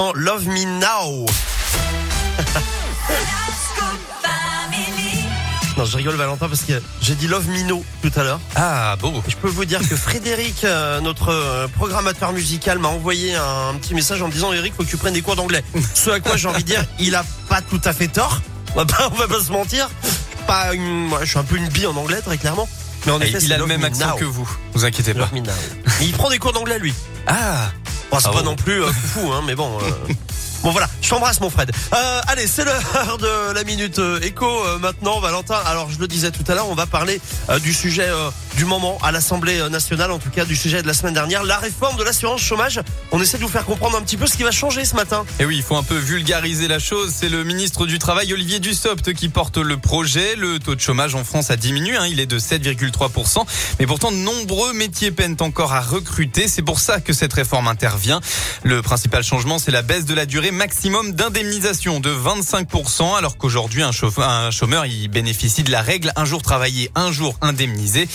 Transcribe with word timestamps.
l'instant 0.00 0.12
Love 0.14 0.48
Me 0.48 0.64
Now. 0.80 1.26
Non, 5.76 5.84
je 5.86 5.96
rigole 5.96 6.16
Valentin 6.16 6.48
parce 6.48 6.62
que 6.62 6.74
j'ai 7.00 7.14
dit 7.14 7.26
Love 7.26 7.48
Me 7.48 7.62
No 7.62 7.82
tout 8.02 8.10
à 8.16 8.22
l'heure. 8.22 8.40
Ah, 8.54 8.96
beau. 9.00 9.22
Je 9.26 9.36
peux 9.36 9.48
vous 9.48 9.64
dire 9.64 9.80
que 9.88 9.96
Frédéric, 9.96 10.64
euh, 10.64 11.00
notre 11.00 11.30
euh, 11.30 11.68
programmateur 11.68 12.32
musical, 12.32 12.78
m'a 12.78 12.88
envoyé 12.88 13.34
un, 13.34 13.74
petit 13.80 13.94
message 13.94 14.20
en 14.20 14.26
me 14.26 14.32
disant 14.32 14.52
Eric, 14.52 14.74
faut 14.76 14.82
que 14.82 14.88
tu 14.90 14.98
prennes 14.98 15.14
des 15.14 15.22
cours 15.22 15.36
d'anglais. 15.36 15.64
Ce 15.94 16.10
à 16.10 16.20
quoi 16.20 16.36
j'ai 16.36 16.48
envie 16.48 16.64
de 16.64 16.68
dire, 16.68 16.84
il 16.98 17.14
a 17.14 17.24
pas 17.48 17.62
tout 17.62 17.80
à 17.84 17.94
fait 17.94 18.08
tort. 18.08 18.42
On 18.74 18.80
va 18.80 18.84
pas, 18.84 19.08
on 19.10 19.14
va 19.14 19.26
pas 19.26 19.40
se 19.40 19.52
mentir. 19.52 19.88
Pas 20.46 20.74
une, 20.74 21.06
moi, 21.06 21.20
je 21.22 21.30
suis 21.30 21.38
un 21.38 21.44
peu 21.44 21.56
une 21.56 21.68
bille 21.68 21.86
en 21.86 21.96
anglais 21.96 22.20
très 22.20 22.36
clairement. 22.36 22.68
Mais 23.06 23.12
en 23.12 23.20
Et 23.20 23.28
effet, 23.28 23.38
il 23.40 23.48
c'est 23.48 23.54
a 23.54 23.58
le 23.58 23.66
même 23.66 23.80
Me 23.80 23.86
accent 23.86 24.08
Now. 24.08 24.16
que 24.16 24.24
vous. 24.24 24.50
Vous 24.74 24.84
inquiétez 24.84 25.14
pas. 25.14 25.20
Love 25.20 25.34
Me 25.34 25.40
Now. 25.40 25.52
Mais 26.00 26.06
il 26.06 26.12
prend 26.12 26.28
des 26.28 26.38
cours 26.38 26.52
d'anglais 26.52 26.78
lui. 26.78 26.92
Ah. 27.26 27.70
Bon, 28.22 28.22
c'est 28.22 28.28
Ah 28.28 28.32
pas 28.32 28.38
bon. 28.44 28.50
non 28.50 28.56
plus 28.56 28.82
euh, 28.82 28.90
fou, 28.92 29.32
hein, 29.32 29.42
mais 29.46 29.54
bon. 29.54 29.78
euh, 29.80 30.12
Bon 30.62 30.72
voilà, 30.72 30.90
je 31.00 31.08
t'embrasse 31.08 31.40
mon 31.40 31.48
Fred. 31.48 31.72
Euh, 31.94 32.20
allez, 32.26 32.46
c'est 32.46 32.64
l'heure 32.66 33.16
de 33.16 33.52
la 33.54 33.64
minute 33.64 33.98
euh, 33.98 34.20
écho 34.20 34.44
euh, 34.46 34.78
maintenant, 34.78 35.18
Valentin. 35.18 35.58
Alors 35.64 35.88
je 35.90 35.98
le 35.98 36.06
disais 36.06 36.30
tout 36.30 36.44
à 36.48 36.54
l'heure, 36.54 36.68
on 36.68 36.74
va 36.74 36.84
parler 36.84 37.18
euh, 37.48 37.58
du 37.60 37.72
sujet 37.72 38.06
euh, 38.06 38.28
du 38.60 38.66
moment 38.66 38.98
à 39.02 39.10
l'Assemblée 39.10 39.58
nationale, 39.70 40.10
en 40.10 40.18
tout 40.18 40.28
cas 40.28 40.44
du 40.44 40.54
sujet 40.54 40.82
de 40.82 40.86
la 40.86 40.92
semaine 40.92 41.14
dernière, 41.14 41.44
la 41.44 41.56
réforme 41.56 41.96
de 41.96 42.04
l'assurance 42.04 42.42
chômage. 42.42 42.78
On 43.10 43.18
essaie 43.18 43.38
de 43.38 43.42
vous 43.42 43.48
faire 43.48 43.64
comprendre 43.64 43.96
un 43.96 44.02
petit 44.02 44.18
peu 44.18 44.26
ce 44.26 44.36
qui 44.36 44.42
va 44.42 44.50
changer 44.50 44.84
ce 44.84 44.94
matin. 44.96 45.24
Et 45.38 45.46
oui, 45.46 45.56
il 45.56 45.62
faut 45.62 45.76
un 45.76 45.82
peu 45.82 45.96
vulgariser 45.96 46.68
la 46.68 46.78
chose. 46.78 47.10
C'est 47.16 47.30
le 47.30 47.42
ministre 47.42 47.86
du 47.86 47.98
Travail, 47.98 48.34
Olivier 48.34 48.58
Dussopt, 48.58 49.14
qui 49.14 49.30
porte 49.30 49.56
le 49.56 49.78
projet. 49.78 50.36
Le 50.36 50.58
taux 50.58 50.74
de 50.74 50.80
chômage 50.80 51.14
en 51.14 51.24
France 51.24 51.50
a 51.50 51.56
diminué. 51.56 51.96
hein. 51.96 52.06
Il 52.06 52.20
est 52.20 52.26
de 52.26 52.38
7,3%. 52.38 53.46
Mais 53.78 53.86
pourtant, 53.86 54.12
nombreux 54.12 54.74
métiers 54.74 55.10
peinent 55.10 55.38
encore 55.40 55.72
à 55.72 55.80
recruter. 55.80 56.46
C'est 56.46 56.60
pour 56.60 56.80
ça 56.80 57.00
que 57.00 57.14
cette 57.14 57.32
réforme 57.32 57.66
intervient. 57.66 58.20
Le 58.62 58.82
principal 58.82 59.24
changement, 59.24 59.58
c'est 59.58 59.70
la 59.70 59.80
baisse 59.80 60.04
de 60.04 60.12
la 60.12 60.26
durée 60.26 60.50
maximum 60.50 61.12
d'indemnisation 61.12 61.98
de 61.98 62.10
25%, 62.10 63.16
alors 63.16 63.38
qu'aujourd'hui, 63.38 63.82
un 63.82 64.50
chômeur, 64.50 64.84
il 64.84 65.08
bénéficie 65.08 65.62
de 65.62 65.70
la 65.70 65.80
règle 65.80 66.12
un 66.14 66.26
jour 66.26 66.42
travaillé, 66.42 66.90
un 66.94 67.10
jour 67.10 67.38
indemnisé. 67.40 68.06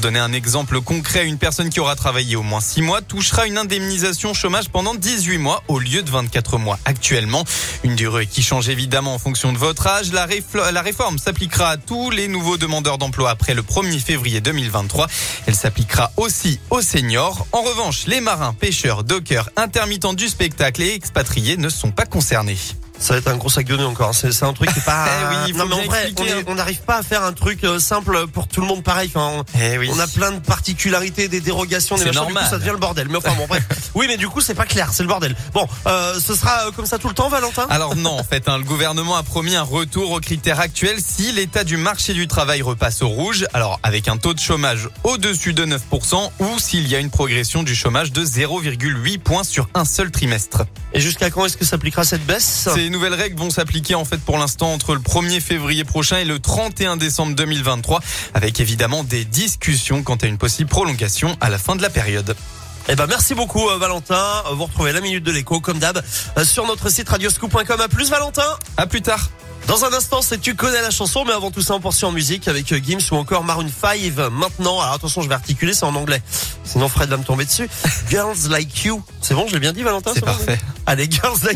Donner 0.00 0.18
un 0.18 0.32
exemple 0.32 0.80
concret, 0.80 1.26
une 1.26 1.38
personne 1.38 1.68
qui 1.68 1.80
aura 1.80 1.96
travaillé 1.96 2.36
au 2.36 2.42
moins 2.42 2.60
6 2.60 2.82
mois 2.82 3.02
touchera 3.02 3.46
une 3.46 3.58
indemnisation 3.58 4.34
chômage 4.34 4.68
pendant 4.68 4.94
18 4.94 5.38
mois 5.38 5.62
au 5.68 5.78
lieu 5.78 6.02
de 6.02 6.10
24 6.10 6.58
mois 6.58 6.78
actuellement. 6.84 7.44
Une 7.82 7.94
durée 7.94 8.26
qui 8.26 8.42
change 8.42 8.68
évidemment 8.68 9.14
en 9.14 9.18
fonction 9.18 9.52
de 9.52 9.58
votre 9.58 9.86
âge. 9.86 10.12
La, 10.12 10.26
la 10.72 10.82
réforme 10.82 11.18
s'appliquera 11.18 11.68
à 11.68 11.76
tous 11.76 12.10
les 12.10 12.28
nouveaux 12.28 12.56
demandeurs 12.56 12.98
d'emploi 12.98 13.30
après 13.30 13.54
le 13.54 13.62
1er 13.62 13.98
février 13.98 14.40
2023. 14.40 15.06
Elle 15.46 15.54
s'appliquera 15.54 16.12
aussi 16.16 16.60
aux 16.70 16.82
seniors. 16.82 17.46
En 17.52 17.62
revanche, 17.62 18.06
les 18.06 18.20
marins, 18.20 18.54
pêcheurs, 18.54 19.04
dockers, 19.04 19.50
intermittents 19.56 20.14
du 20.14 20.28
spectacle 20.28 20.82
et 20.82 20.94
expatriés 20.94 21.56
ne 21.56 21.68
sont 21.68 21.90
pas 21.90 22.06
concernés. 22.06 22.58
Ça 22.98 23.12
va 23.14 23.18
être 23.18 23.28
un 23.28 23.36
gros 23.36 23.50
sac 23.50 23.66
de 23.66 23.76
nœuds 23.76 23.86
encore. 23.86 24.10
hein. 24.10 24.12
C'est 24.12 24.42
un 24.44 24.52
truc 24.52 24.72
qui 24.72 24.78
est 24.78 24.84
pas. 24.84 25.06
Eh 25.46 25.52
oui, 25.52 25.58
non 25.58 25.66
mais 25.66 25.74
en 25.74 25.82
vrai, 25.82 26.12
on 26.18 26.22
hein. 26.22 26.42
on 26.46 26.54
n'arrive 26.54 26.80
pas 26.82 26.96
à 26.96 27.02
faire 27.02 27.22
un 27.22 27.32
truc 27.32 27.64
euh, 27.64 27.78
simple 27.78 28.26
pour 28.28 28.46
tout 28.48 28.60
le 28.60 28.66
monde 28.66 28.82
pareil. 28.82 29.10
Enfin, 29.14 29.30
on- 29.40 29.44
Eh 29.60 29.78
oui. 29.78 29.90
On 29.92 29.98
a 29.98 30.06
plein 30.06 30.30
de 30.32 30.38
particularités, 30.38 31.28
des 31.28 31.40
dérogations, 31.40 31.96
des 31.96 32.04
machins. 32.06 32.12
Du 32.20 32.26
coup, 32.26 32.32
normal. 32.32 32.46
ça 32.50 32.58
devient 32.58 32.70
le 32.72 32.78
bordel. 32.78 33.08
Mais 33.08 33.16
enfin 33.18 33.34
bon, 33.36 33.46
bref. 33.46 33.62
Oui, 33.94 34.06
mais 34.08 34.16
du 34.16 34.28
coup, 34.28 34.40
c'est 34.40 34.54
pas 34.54 34.64
clair. 34.66 34.88
C'est 34.92 35.02
le 35.02 35.08
bordel. 35.08 35.36
Bon, 35.52 35.68
euh, 35.86 36.18
ce 36.18 36.34
sera 36.34 36.66
euh, 36.66 36.70
comme 36.72 36.86
ça 36.86 36.98
tout 36.98 37.08
le 37.08 37.14
temps, 37.14 37.28
Valentin? 37.28 37.66
Alors 37.70 37.94
non, 37.96 38.18
en 38.18 38.24
fait, 38.24 38.48
hein, 38.48 38.58
le 38.58 38.64
gouvernement 38.64 39.16
a 39.16 39.22
promis 39.22 39.54
un 39.54 39.62
retour 39.62 40.10
aux 40.12 40.20
critères 40.20 40.58
actuels 40.60 40.98
si 41.04 41.30
l'état 41.32 41.62
du 41.64 41.76
marché 41.76 42.12
du 42.14 42.26
travail 42.26 42.62
repasse 42.62 43.02
au 43.02 43.08
rouge. 43.08 43.46
Alors 43.54 43.78
avec 43.82 44.08
un 44.08 44.16
taux 44.16 44.34
de 44.34 44.40
chômage 44.40 44.88
au-dessus 45.04 45.52
de 45.52 45.64
9% 45.66 46.30
ou 46.40 46.58
s'il 46.58 46.88
y 46.88 46.96
a 46.96 46.98
une 47.00 47.10
progression 47.10 47.62
du 47.62 47.74
chômage 47.74 48.12
de 48.12 48.24
0,8 48.24 49.18
points 49.18 49.44
sur 49.44 49.68
un 49.74 49.84
seul 49.84 50.10
trimestre. 50.10 50.62
Et 50.92 51.00
jusqu'à 51.00 51.30
quand 51.30 51.44
est-ce 51.46 51.56
que 51.56 51.64
s'appliquera 51.64 52.04
cette 52.04 52.24
baisse? 52.24 52.68
Ces 52.84 52.90
nouvelles 52.90 53.14
règles 53.14 53.38
vont 53.38 53.48
s'appliquer 53.48 53.94
en 53.94 54.04
fait 54.04 54.18
pour 54.18 54.36
l'instant 54.36 54.74
entre 54.74 54.92
le 54.92 55.00
1er 55.00 55.40
février 55.40 55.84
prochain 55.84 56.18
et 56.18 56.26
le 56.26 56.38
31 56.38 56.98
décembre 56.98 57.34
2023 57.34 58.02
avec 58.34 58.60
évidemment 58.60 59.04
des 59.04 59.24
discussions 59.24 60.02
quant 60.02 60.16
à 60.16 60.26
une 60.26 60.36
possible 60.36 60.68
prolongation 60.68 61.34
à 61.40 61.48
la 61.48 61.56
fin 61.56 61.76
de 61.76 61.80
la 61.80 61.88
période. 61.88 62.36
Eh 62.90 62.94
ben, 62.94 63.06
merci 63.06 63.34
beaucoup, 63.34 63.66
euh, 63.70 63.78
Valentin. 63.78 64.42
Euh, 64.50 64.54
Vous 64.54 64.64
retrouvez 64.64 64.92
la 64.92 65.00
minute 65.00 65.24
de 65.24 65.32
l'écho, 65.32 65.60
comme 65.60 65.78
d'hab, 65.78 66.02
euh, 66.36 66.44
sur 66.44 66.66
notre 66.66 66.90
site 66.90 67.08
radioscoop.com. 67.08 67.80
À 67.80 67.88
plus, 67.88 68.10
Valentin. 68.10 68.58
À 68.76 68.86
plus 68.86 69.00
tard. 69.00 69.30
Dans 69.66 69.86
un 69.86 69.92
instant, 69.94 70.20
c'est 70.20 70.38
tu 70.38 70.54
connais 70.54 70.82
la 70.82 70.90
chanson, 70.90 71.24
mais 71.24 71.32
avant 71.32 71.50
tout 71.50 71.62
ça, 71.62 71.74
on 71.74 71.80
poursuit 71.80 72.04
en 72.04 72.12
musique 72.12 72.48
avec 72.48 72.66
Gims 72.84 72.98
ou 73.12 73.14
encore 73.14 73.44
Maroon 73.44 73.66
5. 73.80 73.98
Maintenant, 74.30 74.78
alors 74.80 74.92
attention, 74.94 75.22
je 75.22 75.28
vais 75.28 75.34
articuler, 75.34 75.72
c'est 75.72 75.86
en 75.86 75.94
anglais. 75.94 76.22
Sinon, 76.64 76.88
Fred 76.88 77.08
va 77.08 77.16
me 77.16 77.24
tomber 77.24 77.46
dessus. 77.46 77.68
Girls 78.10 78.48
Like 78.50 78.84
You. 78.84 79.02
C'est 79.22 79.34
bon, 79.34 79.46
je 79.48 79.54
l'ai 79.54 79.60
bien 79.60 79.72
dit, 79.72 79.82
Valentin 79.82 80.10
C'est 80.12 80.24
parfait. 80.24 80.58
Allez, 80.84 81.08
Girls 81.10 81.38
Like 81.44 81.52